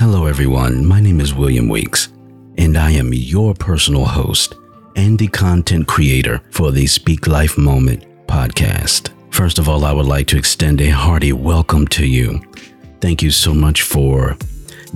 Hello, 0.00 0.24
everyone. 0.24 0.86
My 0.86 0.98
name 0.98 1.20
is 1.20 1.34
William 1.34 1.68
Weeks, 1.68 2.08
and 2.56 2.78
I 2.78 2.90
am 2.92 3.12
your 3.12 3.52
personal 3.52 4.06
host 4.06 4.54
and 4.96 5.18
the 5.18 5.28
content 5.28 5.88
creator 5.88 6.40
for 6.52 6.72
the 6.72 6.86
Speak 6.86 7.26
Life 7.26 7.58
Moment 7.58 8.06
podcast. 8.26 9.10
First 9.30 9.58
of 9.58 9.68
all, 9.68 9.84
I 9.84 9.92
would 9.92 10.06
like 10.06 10.26
to 10.28 10.38
extend 10.38 10.80
a 10.80 10.88
hearty 10.88 11.34
welcome 11.34 11.86
to 11.88 12.06
you. 12.06 12.40
Thank 13.02 13.22
you 13.22 13.30
so 13.30 13.52
much 13.52 13.82
for 13.82 14.38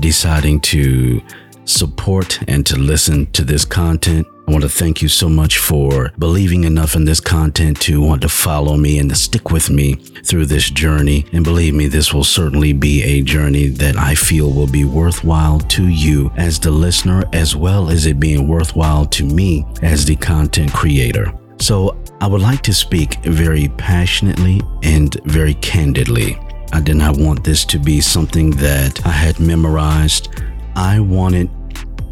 deciding 0.00 0.60
to 0.72 1.20
support 1.66 2.40
and 2.48 2.64
to 2.64 2.78
listen 2.78 3.26
to 3.32 3.44
this 3.44 3.66
content. 3.66 4.26
I 4.46 4.50
want 4.50 4.62
to 4.62 4.68
thank 4.68 5.00
you 5.00 5.08
so 5.08 5.30
much 5.30 5.56
for 5.56 6.12
believing 6.18 6.64
enough 6.64 6.94
in 6.94 7.06
this 7.06 7.18
content 7.18 7.80
to 7.82 8.02
want 8.02 8.20
to 8.22 8.28
follow 8.28 8.76
me 8.76 8.98
and 8.98 9.08
to 9.08 9.16
stick 9.16 9.50
with 9.50 9.70
me 9.70 9.94
through 9.94 10.44
this 10.46 10.68
journey. 10.68 11.24
And 11.32 11.42
believe 11.42 11.72
me, 11.74 11.86
this 11.86 12.12
will 12.12 12.24
certainly 12.24 12.74
be 12.74 13.02
a 13.02 13.22
journey 13.22 13.68
that 13.68 13.96
I 13.96 14.14
feel 14.14 14.52
will 14.52 14.66
be 14.66 14.84
worthwhile 14.84 15.60
to 15.60 15.88
you 15.88 16.30
as 16.36 16.60
the 16.60 16.70
listener, 16.70 17.24
as 17.32 17.56
well 17.56 17.88
as 17.88 18.04
it 18.04 18.20
being 18.20 18.46
worthwhile 18.46 19.06
to 19.06 19.24
me 19.24 19.64
as 19.80 20.04
the 20.04 20.16
content 20.16 20.74
creator. 20.74 21.32
So 21.58 21.96
I 22.20 22.26
would 22.26 22.42
like 22.42 22.60
to 22.64 22.74
speak 22.74 23.24
very 23.24 23.68
passionately 23.78 24.60
and 24.82 25.14
very 25.24 25.54
candidly. 25.54 26.38
I 26.70 26.80
did 26.80 26.96
not 26.96 27.16
want 27.16 27.44
this 27.44 27.64
to 27.66 27.78
be 27.78 28.02
something 28.02 28.50
that 28.52 29.06
I 29.06 29.10
had 29.10 29.40
memorized. 29.40 30.28
I 30.76 31.00
wanted 31.00 31.48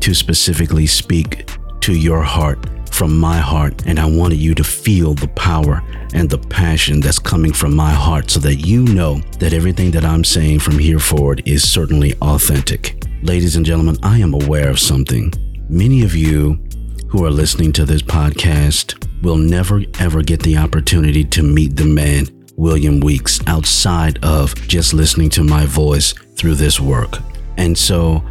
to 0.01 0.14
specifically 0.14 0.87
speak 0.87 1.51
to 1.82 1.95
your 1.95 2.22
heart 2.22 2.59
from 2.92 3.18
my 3.18 3.38
heart, 3.38 3.82
and 3.86 3.98
I 3.98 4.06
wanted 4.06 4.38
you 4.38 4.54
to 4.54 4.62
feel 4.62 5.14
the 5.14 5.28
power 5.28 5.82
and 6.14 6.30
the 6.30 6.38
passion 6.38 7.00
that's 7.00 7.18
coming 7.18 7.52
from 7.52 7.74
my 7.74 7.91
heart 7.91 8.30
so 8.30 8.38
that 8.41 8.56
you 8.56 8.84
know 8.84 9.20
that 9.38 9.52
everything 9.52 9.91
that 9.92 10.05
I'm 10.05 10.22
saying 10.22 10.60
from 10.60 10.78
here 10.78 11.00
forward 11.00 11.42
is 11.45 11.68
certainly 11.68 12.14
authentic. 12.22 13.02
Ladies 13.22 13.56
and 13.56 13.66
gentlemen, 13.66 13.96
I 14.02 14.18
am 14.18 14.34
aware 14.34 14.68
of 14.68 14.78
something. 14.78 15.32
Many 15.68 16.05
of 16.05 16.14
you 16.14 16.62
who 17.08 17.24
are 17.24 17.30
listening 17.30 17.72
to 17.72 17.84
this 17.84 18.02
podcast 18.02 19.05
will 19.22 19.36
never 19.36 19.83
ever 19.98 20.22
get 20.22 20.42
the 20.42 20.58
opportunity 20.58 21.24
to 21.24 21.42
meet 21.42 21.77
the 21.77 21.84
man, 21.84 22.27
William 22.56 23.00
Weeks, 23.00 23.41
outside 23.46 24.22
of 24.22 24.55
just 24.69 24.94
listening 24.94 25.30
to 25.30 25.42
my 25.42 25.67
voice 25.67 26.12
through 26.36 26.55
this 26.55 26.78
work. 26.78 27.19
And 27.56 27.77
so 27.77 28.22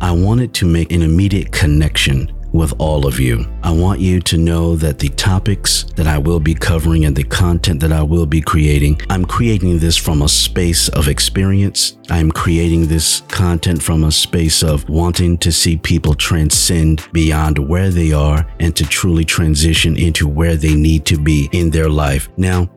I 0.00 0.12
wanted 0.12 0.54
to 0.54 0.66
make 0.66 0.92
an 0.92 1.02
immediate 1.02 1.50
connection 1.50 2.32
with 2.52 2.72
all 2.78 3.06
of 3.06 3.18
you. 3.18 3.46
I 3.62 3.72
want 3.72 4.00
you 4.00 4.20
to 4.20 4.36
know 4.36 4.76
that 4.76 4.98
the 4.98 5.08
topics 5.10 5.84
that 5.96 6.06
I 6.06 6.18
will 6.18 6.40
be 6.40 6.54
covering 6.54 7.04
and 7.04 7.16
the 7.16 7.24
content 7.24 7.80
that 7.80 7.92
I 7.92 8.02
will 8.02 8.26
be 8.26 8.40
creating, 8.40 9.00
I'm 9.10 9.24
creating 9.24 9.78
this 9.78 9.96
from 9.96 10.22
a 10.22 10.28
space 10.28 10.88
of 10.90 11.08
experience. 11.08 11.96
I'm 12.10 12.30
creating 12.30 12.86
this 12.86 13.22
content 13.28 13.82
from 13.82 14.04
a 14.04 14.12
space 14.12 14.62
of 14.62 14.88
wanting 14.88 15.38
to 15.38 15.52
see 15.52 15.76
people 15.76 16.14
transcend 16.14 17.08
beyond 17.12 17.58
where 17.58 17.90
they 17.90 18.12
are 18.12 18.46
and 18.60 18.74
to 18.76 18.84
truly 18.84 19.24
transition 19.24 19.96
into 19.96 20.28
where 20.28 20.56
they 20.56 20.74
need 20.74 21.04
to 21.06 21.18
be 21.18 21.48
in 21.52 21.70
their 21.70 21.88
life. 21.88 22.28
Now, 22.36 22.68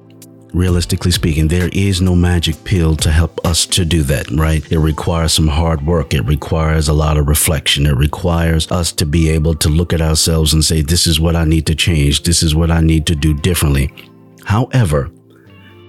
realistically 0.56 1.12
speaking, 1.12 1.48
there 1.48 1.70
is 1.74 2.02
no 2.02 2.16
magic 2.16 2.64
pill 2.64 2.96
to 2.96 3.12
help 3.12 3.46
us 3.46 3.66
to 3.66 3.84
do 3.84 4.04
that, 4.04 4.30
right? 4.32 4.64
It 4.72 4.80
requires 4.80 5.34
some 5.34 5.48
hard 5.48 5.86
work. 5.86 6.14
It 6.14 6.22
requires 6.22 6.88
a 6.88 6.94
lot 6.94 7.18
of 7.18 7.28
reflection. 7.28 7.86
It 7.86 7.98
requires 7.98 8.72
us 8.72 8.92
to 8.94 9.06
be 9.06 9.30
able 9.30 9.56
to 9.56 9.70
look 9.70 9.94
at 9.94 10.02
ourselves 10.02 10.54
and 10.54 10.64
say, 10.64 10.82
this 10.82 11.06
is 11.06 11.20
what 11.20 11.36
I 11.36 11.44
need 11.44 11.66
to 11.68 11.76
change. 11.76 12.24
This 12.24 12.42
is 12.42 12.56
what 12.56 12.72
I 12.72 12.82
need 12.82 13.06
to 13.08 13.16
do 13.16 13.34
differently. 13.34 13.94
However, 14.46 15.12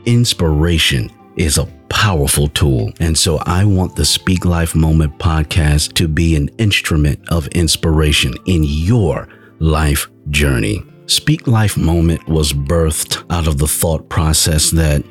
inspiration 0.05 1.11
is 1.37 1.59
a 1.59 1.67
powerful 1.89 2.49
tool. 2.49 2.93
And 2.99 3.17
so 3.17 3.39
I 3.47 3.65
want 3.65 3.95
the 3.95 4.05
Speak 4.05 4.45
Life 4.45 4.75
Moment 4.75 5.19
podcast 5.19 5.95
to 5.95 6.09
be 6.09 6.35
an 6.35 6.49
instrument 6.59 7.21
of 7.29 7.47
inspiration 7.49 8.35
in 8.47 8.65
your 8.65 9.29
life 9.59 10.09
journey. 10.31 10.83
Speak 11.07 11.47
Life 11.47 11.77
Moment 11.77 12.27
was 12.29 12.53
birthed 12.53 13.25
out 13.31 13.47
of 13.47 13.59
the 13.59 13.69
thought 13.69 14.09
process 14.09 14.71
that 14.73 15.05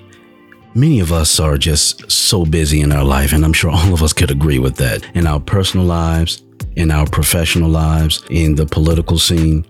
many 0.74 1.00
of 1.00 1.14
us 1.14 1.40
are 1.40 1.58
just 1.58 2.12
so 2.12 2.46
busy 2.46 2.82
in 2.82 2.92
our 2.92 3.04
life, 3.04 3.32
and 3.32 3.46
I'm 3.46 3.54
sure 3.54 3.72
all 3.72 3.94
of 3.94 4.04
us 4.04 4.12
could 4.12 4.30
agree 4.30 4.60
with 4.60 4.76
that. 4.76 5.06
In 5.16 5.26
our 5.26 5.40
personal 5.40 5.86
lives, 5.86 6.44
in 6.76 6.92
our 6.92 7.06
professional 7.06 7.70
lives, 7.70 8.26
in 8.30 8.56
the 8.56 8.66
political 8.66 9.18
scene, 9.18 9.66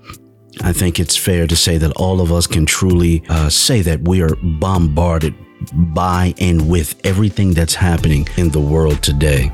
I 0.64 0.74
think 0.74 1.00
it's 1.00 1.16
fair 1.16 1.46
to 1.46 1.56
say 1.56 1.78
that 1.78 1.92
all 1.96 2.20
of 2.20 2.32
us 2.32 2.48
can 2.48 2.66
truly 2.66 3.24
uh, 3.30 3.50
say 3.50 3.82
that 3.82 4.08
we 4.08 4.24
are 4.24 4.36
bombarded 4.60 5.36
by 5.94 6.34
and 6.40 6.68
with 6.68 7.00
everything 7.06 7.54
that's 7.54 7.76
happening 7.76 8.28
in 8.38 8.50
the 8.50 8.60
world 8.60 9.04
today. 9.04 9.52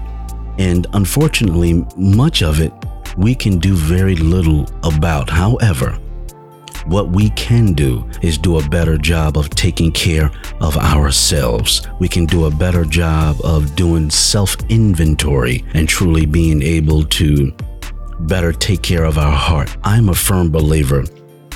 And 0.58 0.88
unfortunately, 0.94 1.86
much 1.98 2.42
of 2.42 2.62
it 2.62 2.72
we 3.18 3.36
can 3.36 3.60
do 3.60 3.74
very 3.74 4.16
little 4.16 4.70
about. 4.84 5.30
However, 5.30 6.00
what 6.86 7.10
we 7.10 7.30
can 7.32 7.74
do 7.74 8.10
is 8.22 8.38
do 8.38 8.60
a 8.60 8.70
better 8.70 8.98
job 8.98 9.38
of 9.38 9.50
taking 9.50 9.92
care 9.92 10.32
of 10.60 10.78
ourselves. 10.78 11.88
We 12.00 12.08
can 12.08 12.26
do 12.26 12.46
a 12.46 12.52
better 12.52 12.86
job 12.86 13.38
of 13.44 13.76
doing 13.76 14.10
self 14.10 14.56
inventory 14.70 15.64
and 15.74 15.88
truly 15.88 16.26
being 16.26 16.62
able 16.62 17.04
to 17.06 17.52
better 18.22 18.52
take 18.52 18.82
care 18.82 19.04
of 19.04 19.18
our 19.18 19.36
heart. 19.36 19.76
I'm 19.84 20.10
a 20.10 20.16
firm 20.16 20.52
believer 20.52 21.04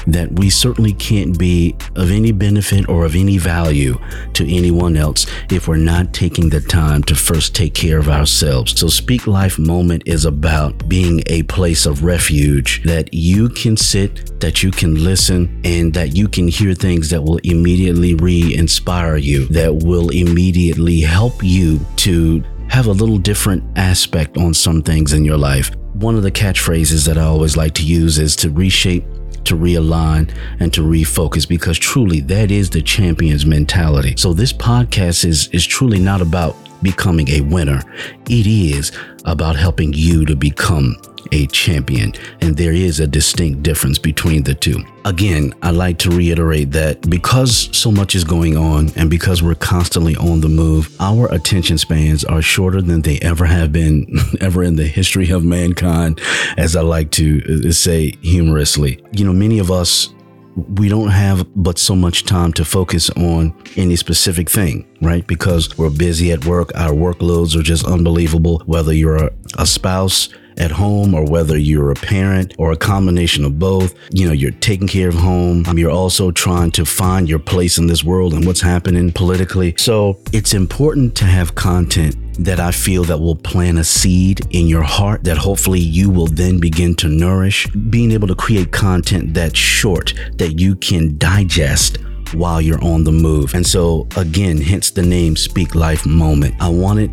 that 0.07 0.31
we 0.33 0.49
certainly 0.49 0.93
can't 0.93 1.37
be 1.37 1.75
of 1.95 2.11
any 2.11 2.31
benefit 2.31 2.87
or 2.89 3.05
of 3.05 3.15
any 3.15 3.37
value 3.37 3.97
to 4.33 4.43
anyone 4.53 4.97
else 4.97 5.25
if 5.51 5.67
we're 5.67 5.77
not 5.77 6.13
taking 6.13 6.49
the 6.49 6.61
time 6.61 7.03
to 7.03 7.15
first 7.15 7.55
take 7.55 7.73
care 7.73 7.99
of 7.99 8.09
ourselves. 8.09 8.79
So, 8.79 8.87
Speak 8.87 9.27
Life 9.27 9.57
Moment 9.57 10.03
is 10.05 10.25
about 10.25 10.87
being 10.87 11.23
a 11.27 11.43
place 11.43 11.85
of 11.85 12.03
refuge 12.03 12.83
that 12.83 13.13
you 13.13 13.49
can 13.49 13.77
sit, 13.77 14.39
that 14.39 14.63
you 14.63 14.71
can 14.71 15.03
listen, 15.03 15.61
and 15.63 15.93
that 15.93 16.15
you 16.15 16.27
can 16.27 16.47
hear 16.47 16.73
things 16.73 17.09
that 17.09 17.23
will 17.23 17.39
immediately 17.43 18.13
re 18.15 18.55
inspire 18.55 19.17
you, 19.17 19.45
that 19.47 19.73
will 19.73 20.09
immediately 20.09 21.01
help 21.01 21.43
you 21.43 21.79
to 21.97 22.43
have 22.69 22.87
a 22.87 22.91
little 22.91 23.17
different 23.17 23.63
aspect 23.77 24.37
on 24.37 24.53
some 24.53 24.81
things 24.81 25.13
in 25.13 25.23
your 25.23 25.37
life. 25.37 25.75
One 25.93 26.15
of 26.15 26.23
the 26.23 26.31
catchphrases 26.31 27.05
that 27.07 27.17
I 27.17 27.23
always 27.23 27.55
like 27.55 27.73
to 27.75 27.85
use 27.85 28.19
is 28.19 28.35
to 28.37 28.49
reshape 28.49 29.05
to 29.45 29.55
realign 29.55 30.33
and 30.59 30.73
to 30.73 30.81
refocus 30.81 31.47
because 31.47 31.77
truly 31.77 32.19
that 32.21 32.51
is 32.51 32.69
the 32.69 32.81
champion's 32.81 33.45
mentality. 33.45 34.15
So 34.17 34.33
this 34.33 34.53
podcast 34.53 35.25
is 35.25 35.47
is 35.49 35.65
truly 35.65 35.99
not 35.99 36.21
about 36.21 36.55
becoming 36.85 37.27
a 37.29 37.41
winner. 37.41 37.81
It 38.29 38.47
is 38.47 38.91
about 39.25 39.55
helping 39.55 39.91
you 39.91 40.23
to 40.25 40.35
become 40.35 40.95
a 41.31 41.47
champion. 41.47 42.13
And 42.41 42.55
there 42.55 42.71
is 42.71 42.99
a 42.99 43.07
distinct 43.07 43.63
difference 43.63 43.97
between 43.97 44.43
the 44.43 44.53
two. 44.53 44.83
Again, 45.03 45.53
I'd 45.61 45.75
like 45.75 45.97
to 45.99 46.09
reiterate 46.11 46.71
that 46.71 47.09
because 47.09 47.75
so 47.75 47.91
much 47.91 48.15
is 48.15 48.23
going 48.23 48.57
on 48.57 48.91
and 48.95 49.09
because 49.09 49.41
we're 49.41 49.55
constantly 49.55 50.15
on 50.15 50.41
the 50.41 50.49
move, 50.49 50.95
our 50.99 51.27
attention 51.33 51.77
spans 51.77 52.23
are 52.23 52.41
shorter 52.41 52.81
than 52.81 53.01
they 53.01 53.19
ever 53.19 53.45
have 53.45 53.71
been, 53.71 54.07
ever 54.41 54.63
in 54.63 54.75
the 54.75 54.87
history 54.87 55.29
of 55.31 55.43
mankind, 55.43 56.21
as 56.57 56.75
I 56.75 56.81
like 56.81 57.11
to 57.11 57.67
uh, 57.67 57.71
say 57.71 58.15
humorously. 58.21 59.03
You 59.11 59.25
know, 59.25 59.33
many 59.33 59.59
of 59.59 59.71
us 59.71 60.14
we 60.55 60.87
don't 60.87 61.09
have 61.09 61.45
but 61.55 61.77
so 61.77 61.95
much 61.95 62.25
time 62.25 62.53
to 62.53 62.65
focus 62.65 63.09
on 63.11 63.53
any 63.75 63.95
specific 63.95 64.49
thing, 64.49 64.87
right? 65.01 65.25
Because 65.27 65.77
we're 65.77 65.89
busy 65.89 66.31
at 66.31 66.45
work, 66.45 66.71
our 66.75 66.91
workloads 66.91 67.59
are 67.59 67.63
just 67.63 67.85
unbelievable. 67.85 68.63
Whether 68.65 68.93
you're 68.93 69.29
a, 69.57 69.65
spouse, 69.65 70.29
at 70.57 70.71
home 70.71 71.13
or 71.13 71.25
whether 71.25 71.57
you're 71.57 71.91
a 71.91 71.95
parent 71.95 72.53
or 72.57 72.71
a 72.71 72.77
combination 72.77 73.43
of 73.43 73.59
both. 73.59 73.93
You 74.11 74.27
know, 74.27 74.33
you're 74.33 74.51
taking 74.51 74.87
care 74.87 75.09
of 75.09 75.15
home. 75.15 75.65
Um, 75.67 75.77
you're 75.77 75.91
also 75.91 76.31
trying 76.31 76.71
to 76.71 76.85
find 76.85 77.29
your 77.29 77.39
place 77.39 77.77
in 77.77 77.87
this 77.87 78.03
world 78.03 78.33
and 78.33 78.45
what's 78.45 78.61
happening 78.61 79.11
politically. 79.11 79.75
So 79.77 80.19
it's 80.31 80.53
important 80.53 81.15
to 81.17 81.25
have 81.25 81.55
content 81.55 82.15
that 82.39 82.59
I 82.59 82.71
feel 82.71 83.03
that 83.05 83.19
will 83.19 83.35
plant 83.35 83.77
a 83.77 83.83
seed 83.83 84.41
in 84.51 84.67
your 84.67 84.83
heart 84.83 85.23
that 85.23 85.37
hopefully 85.37 85.79
you 85.79 86.09
will 86.09 86.27
then 86.27 86.59
begin 86.59 86.95
to 86.95 87.07
nourish. 87.07 87.67
Being 87.67 88.11
able 88.11 88.27
to 88.27 88.35
create 88.35 88.71
content 88.71 89.33
that's 89.33 89.57
short 89.57 90.13
that 90.33 90.59
you 90.59 90.75
can 90.75 91.17
digest 91.17 91.97
while 92.33 92.61
you're 92.61 92.83
on 92.83 93.03
the 93.03 93.11
move. 93.11 93.53
And 93.53 93.65
so 93.65 94.07
again, 94.17 94.59
hence 94.59 94.91
the 94.91 95.01
name 95.01 95.35
Speak 95.35 95.75
Life 95.75 96.05
Moment. 96.05 96.55
I 96.59 96.69
wanted 96.69 97.11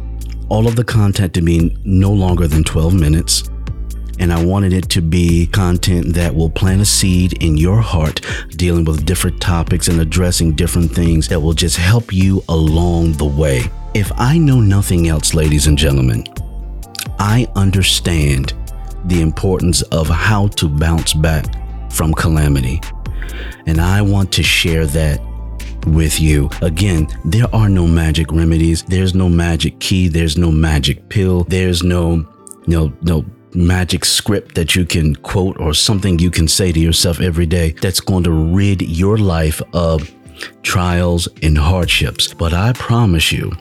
all 0.49 0.67
of 0.67 0.77
the 0.77 0.85
content 0.85 1.33
to 1.35 1.43
be 1.43 1.77
no 1.85 2.13
longer 2.13 2.47
than 2.47 2.65
12 2.65 2.95
minutes. 2.95 3.49
And 4.23 4.33
I 4.33 4.45
wanted 4.45 4.73
it 4.73 4.89
to 4.91 5.03
be 5.03 5.49
content 5.49 6.15
that 6.15 6.33
will 6.33 6.49
plant 6.49 6.81
a 6.81 6.85
seed 6.85 7.43
in 7.43 7.57
your 7.57 7.81
heart, 7.81 8.21
dealing 8.51 8.85
with 8.85 9.05
different 9.05 9.41
topics 9.41 9.89
and 9.89 10.01
addressing 10.01 10.53
different 10.53 10.93
things 10.93 11.27
that 11.27 11.41
will 11.41 11.55
just 11.55 11.77
help 11.77 12.13
you 12.13 12.41
along 12.49 13.15
the 13.15 13.25
way. 13.25 13.65
If 13.95 14.13
I 14.15 14.39
know 14.39 14.61
nothing 14.61 15.09
else, 15.09 15.35
ladies 15.35 15.67
and 15.67 15.77
gentlemen, 15.77 16.25
I 17.19 17.49
understand 17.57 18.53
the 19.07 19.21
importance 19.23 19.83
of 19.91 20.07
how 20.07 20.47
to 20.47 20.69
bounce 20.69 21.15
back 21.15 21.45
from 21.91 22.15
calamity. 22.15 22.81
And 23.67 23.81
I 23.81 24.03
want 24.03 24.31
to 24.35 24.45
share 24.45 24.87
that 24.87 25.21
with 25.89 26.21
you. 26.21 26.49
Again, 26.63 27.09
there 27.25 27.53
are 27.53 27.69
no 27.69 27.89
magic 27.89 28.31
remedies. 28.31 28.85
There's 28.85 29.17
no 29.17 29.29
magic 29.29 29.81
key. 29.81 30.07
There's 30.07 30.39
no 30.39 30.53
magic 30.53 31.09
pill. 31.09 31.43
There's 31.43 31.83
no, 31.83 32.25
no, 32.69 32.93
no 33.03 33.25
magic 33.55 34.05
script 34.05 34.55
that 34.55 34.75
you 34.75 34.85
can 34.85 35.15
quote 35.17 35.59
or 35.59 35.75
something 35.75 36.19
you 36.19 36.31
can 36.31 36.49
say 36.49 36.73
to 36.73 36.81
yourself 36.81 37.21
every 37.21 37.47
day 37.47 37.73
that's 37.73 38.01
going 38.01 38.25
to 38.25 38.33
rid 38.33 38.83
your 38.83 39.19
life 39.19 39.61
of 39.73 40.13
trials 40.63 41.29
and 41.43 41.57
hardships. 41.57 42.33
But 42.33 42.53
I 42.53 42.73
promise 42.73 43.33
you, 43.33 43.53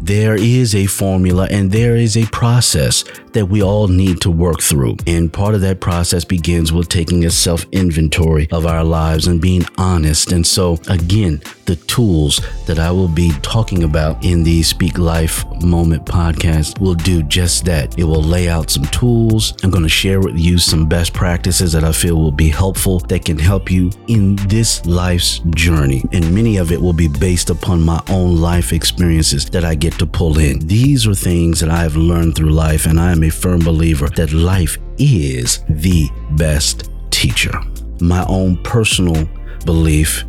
there 0.00 0.34
is 0.34 0.74
a 0.74 0.86
formula 0.86 1.46
and 1.50 1.70
there 1.70 1.96
is 1.96 2.16
a 2.16 2.26
process 2.26 3.04
that 3.32 3.46
we 3.46 3.62
all 3.62 3.88
need 3.88 4.20
to 4.22 4.30
work 4.30 4.60
through. 4.60 4.96
And 5.06 5.32
part 5.32 5.54
of 5.54 5.60
that 5.60 5.80
process 5.80 6.24
begins 6.24 6.72
with 6.72 6.88
taking 6.88 7.24
a 7.24 7.30
self 7.30 7.64
inventory 7.72 8.48
of 8.50 8.66
our 8.66 8.84
lives 8.84 9.26
and 9.26 9.40
being 9.40 9.64
honest. 9.78 10.32
And 10.32 10.46
so, 10.46 10.78
again, 10.88 11.40
the 11.66 11.76
tools 11.76 12.40
that 12.66 12.78
I 12.78 12.90
will 12.90 13.08
be 13.08 13.30
talking 13.42 13.84
about 13.84 14.24
in 14.24 14.42
the 14.42 14.62
Speak 14.62 14.98
Life 14.98 15.44
Moment 15.62 16.04
podcast 16.04 16.80
will 16.80 16.94
do 16.94 17.22
just 17.22 17.64
that. 17.66 17.96
It 17.98 18.04
will 18.04 18.22
lay 18.22 18.48
out 18.48 18.70
some 18.70 18.84
tools. 18.86 19.54
I'm 19.62 19.70
going 19.70 19.84
to 19.84 19.88
share 19.88 20.20
with 20.20 20.36
you 20.36 20.58
some 20.58 20.88
best 20.88 21.12
practices 21.12 21.72
that 21.72 21.84
I 21.84 21.92
feel 21.92 22.16
will 22.16 22.32
be 22.32 22.48
helpful 22.48 22.98
that 23.00 23.24
can 23.24 23.38
help 23.38 23.70
you 23.70 23.90
in 24.08 24.36
this 24.48 24.84
life's 24.86 25.40
journey. 25.50 26.02
And 26.12 26.34
many 26.34 26.56
of 26.56 26.72
it 26.72 26.80
will 26.80 26.92
be 26.92 27.08
based 27.08 27.50
upon 27.50 27.82
my 27.82 28.02
own 28.08 28.40
life 28.40 28.72
experiences 28.72 29.48
that 29.50 29.64
I 29.64 29.74
get 29.74 29.89
to 29.98 30.06
pull 30.06 30.38
in. 30.38 30.58
These 30.66 31.06
are 31.06 31.14
things 31.14 31.60
that 31.60 31.70
I 31.70 31.82
have 31.82 31.96
learned 31.96 32.36
through 32.36 32.50
life, 32.50 32.86
and 32.86 33.00
I 33.00 33.12
am 33.12 33.22
a 33.22 33.30
firm 33.30 33.60
believer 33.60 34.08
that 34.10 34.32
life 34.32 34.78
is 34.98 35.60
the 35.68 36.08
best 36.32 36.90
teacher. 37.10 37.52
My 38.00 38.24
own 38.26 38.56
personal 38.62 39.28
belief 39.64 40.24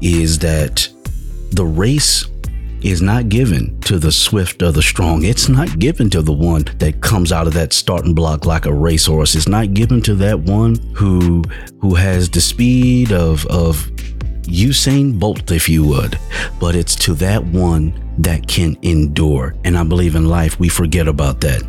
is 0.00 0.38
that 0.40 0.88
the 1.52 1.64
race 1.64 2.26
is 2.84 3.00
not 3.00 3.30
given 3.30 3.80
to 3.80 3.98
the 3.98 4.12
swift 4.12 4.62
or 4.62 4.70
the 4.70 4.82
strong. 4.82 5.24
It's 5.24 5.48
not 5.48 5.78
given 5.78 6.10
to 6.10 6.20
the 6.20 6.32
one 6.32 6.64
that 6.78 7.00
comes 7.00 7.32
out 7.32 7.46
of 7.46 7.54
that 7.54 7.72
starting 7.72 8.14
block 8.14 8.44
like 8.44 8.66
a 8.66 8.74
racehorse. 8.74 9.34
It's 9.34 9.48
not 9.48 9.72
given 9.72 10.02
to 10.02 10.14
that 10.16 10.38
one 10.38 10.76
who 10.94 11.42
who 11.80 11.94
has 11.94 12.28
the 12.28 12.42
speed 12.42 13.10
of 13.10 13.46
of 13.46 13.90
Usain 14.44 15.18
Bolt, 15.18 15.50
if 15.50 15.68
you 15.68 15.86
would, 15.86 16.18
but 16.60 16.74
it's 16.74 16.94
to 16.96 17.14
that 17.14 17.44
one 17.44 17.92
that 18.18 18.46
can 18.46 18.76
endure. 18.82 19.54
And 19.64 19.76
I 19.76 19.84
believe 19.84 20.14
in 20.14 20.28
life 20.28 20.58
we 20.58 20.68
forget 20.68 21.08
about 21.08 21.40
that. 21.40 21.62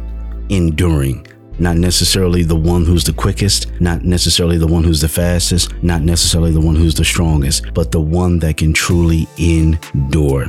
Enduring 0.50 1.26
not 1.58 1.78
necessarily 1.78 2.44
the 2.44 2.56
one 2.56 2.86
who's 2.86 3.04
the 3.04 3.14
quickest, 3.14 3.72
not 3.80 4.04
necessarily 4.04 4.58
the 4.58 4.68
one 4.68 4.84
who's 4.84 5.02
the 5.02 5.08
fastest, 5.08 5.74
not 5.84 6.02
necessarily 6.02 6.52
the 6.52 6.60
one 6.60 6.76
who's 6.76 6.96
the 6.96 7.06
strongest, 7.06 7.74
but 7.74 7.92
the 7.92 8.02
one 8.02 8.40
that 8.40 8.58
can 8.58 8.74
truly 8.74 9.28
endure. 9.38 10.48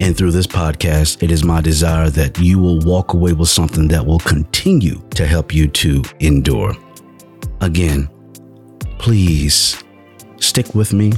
And 0.00 0.16
through 0.16 0.30
this 0.30 0.46
podcast, 0.46 1.22
it 1.22 1.32
is 1.32 1.42
my 1.42 1.60
desire 1.60 2.08
that 2.10 2.38
you 2.38 2.60
will 2.60 2.78
walk 2.80 3.14
away 3.14 3.32
with 3.32 3.48
something 3.48 3.88
that 3.88 4.06
will 4.06 4.20
continue 4.20 5.02
to 5.10 5.26
help 5.26 5.52
you 5.52 5.66
to 5.68 6.04
endure. 6.20 6.76
Again, 7.60 8.08
please 8.98 9.82
stick 10.38 10.72
with 10.74 10.92
me 10.92 11.12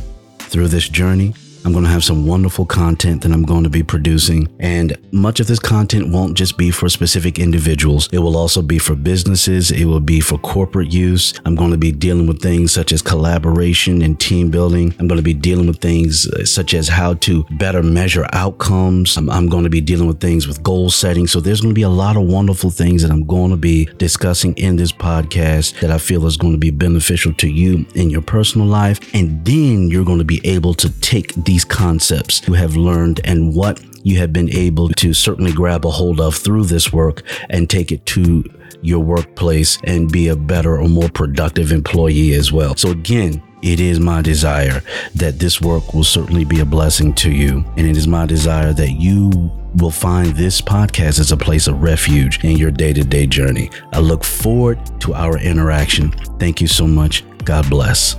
through 0.51 0.67
this 0.67 0.89
journey. 0.89 1.33
I'm 1.65 1.73
going 1.73 1.85
to 1.85 1.91
have 1.91 2.05
some 2.05 2.27
wonderful 2.27 2.65
content 2.65 3.23
that 3.23 3.33
I'm 3.33 3.43
going 3.43 3.65
to 3.65 3.71
be 3.71 3.83
producing. 3.83 4.49
And 4.59 4.97
much 5.13 5.41
of 5.41 5.47
this 5.47 5.59
content 5.59 6.13
won't 6.13 6.37
just 6.37 6.57
be 6.57 6.71
for 6.71 6.89
specific 6.89 7.39
individuals. 7.39 8.09
It 8.13 8.19
will 8.19 8.37
also 8.37 8.63
be 8.63 8.79
for 8.79 8.95
businesses. 8.95 9.71
It 9.71 9.85
will 9.85 10.01
be 10.01 10.21
for 10.21 10.39
corporate 10.39 10.93
use. 10.93 11.35
I'm 11.45 11.55
going 11.55 11.71
to 11.71 11.77
be 11.77 11.93
dealing 11.93 12.27
with 12.27 12.41
things 12.41 12.73
such 12.73 12.93
as 12.93 13.03
collaboration 13.03 14.03
and 14.03 14.19
team 14.19 14.51
building. 14.51 14.95
I'm 14.99 15.09
going 15.09 15.19
to 15.19 15.23
be 15.23 15.35
dealing 15.35 15.67
with 15.67 15.81
things 15.81 16.27
uh, 16.29 16.45
such 16.45 16.73
as 16.73 16.89
how 16.89 17.15
to 17.15 17.45
better 17.53 17.83
measure 17.83 18.27
outcomes. 18.33 19.17
I'm, 19.17 19.29
I'm 19.29 19.49
going 19.49 19.65
to 19.65 19.71
be 19.71 19.81
dealing 19.81 20.07
with 20.07 20.21
things 20.21 20.49
with 20.49 20.63
goal 20.63 20.91
setting. 20.91 21.27
So 21.27 21.41
there's 21.41 21.61
going 21.61 21.75
to 21.75 21.79
be 21.79 21.83
a 21.83 21.89
lot 21.89 22.17
of 22.17 22.23
wonderful 22.23 22.71
things 22.71 23.03
that 23.03 23.11
I'm 23.11 23.27
going 23.27 23.51
to 23.51 23.57
be 23.57 23.85
discussing 23.99 24.55
in 24.55 24.77
this 24.77 24.93
podcast 24.93 25.79
that 25.81 25.91
I 25.91 25.99
feel 25.99 26.27
is 26.27 26.37
going 26.37 26.53
to 26.55 26.59
be 26.59 26.71
beneficial 26.71 27.35
to 27.35 27.49
you 27.49 27.87
in 27.95 28.09
your 28.09 28.23
personal 28.23 28.67
life. 28.67 28.99
And 29.15 29.45
then 29.45 29.91
you're 29.91 30.05
going 30.05 30.19
to 30.19 30.25
be 30.25 30.41
able 30.45 30.75
to 30.75 30.91
take 31.01 31.35
these 31.51 31.65
concepts 31.65 32.47
you 32.47 32.55
have 32.55 32.77
learned 32.77 33.21
and 33.25 33.53
what 33.57 33.83
you 34.05 34.17
have 34.17 34.33
been 34.33 34.49
able 34.51 34.89
to 34.89 35.13
certainly 35.13 35.51
grab 35.51 35.85
a 35.85 35.91
hold 35.91 36.21
of 36.21 36.37
through 36.37 36.63
this 36.63 36.93
work 36.93 37.25
and 37.49 37.69
take 37.69 37.91
it 37.91 38.07
to 38.07 38.45
your 38.83 39.01
workplace 39.01 39.77
and 39.83 40.13
be 40.13 40.29
a 40.29 40.37
better 40.37 40.79
or 40.79 40.89
more 40.89 41.09
productive 41.09 41.73
employee 41.73 42.35
as 42.35 42.53
well. 42.53 42.77
So, 42.77 42.93
again, 42.93 43.43
it 43.63 43.81
is 43.81 43.99
my 43.99 44.23
desire 44.23 44.81
that 45.17 45.41
this 45.41 45.61
work 45.61 45.93
will 45.93 46.05
certainly 46.05 46.45
be 46.45 46.61
a 46.61 46.65
blessing 46.65 47.13
to 47.15 47.33
you. 47.33 47.65
And 47.77 47.85
it 47.85 47.97
is 47.97 48.07
my 48.07 48.27
desire 48.27 48.73
that 48.75 48.93
you 48.93 49.51
will 49.75 49.91
find 49.91 50.29
this 50.37 50.61
podcast 50.61 51.19
as 51.19 51.33
a 51.33 51.37
place 51.37 51.67
of 51.67 51.83
refuge 51.83 52.45
in 52.45 52.59
your 52.59 52.71
day 52.71 52.93
to 52.93 53.03
day 53.03 53.27
journey. 53.27 53.71
I 53.93 53.99
look 53.99 54.23
forward 54.23 54.79
to 55.01 55.15
our 55.15 55.37
interaction. 55.37 56.13
Thank 56.39 56.61
you 56.61 56.69
so 56.69 56.87
much. 56.87 57.25
God 57.45 57.69
bless. 57.69 58.15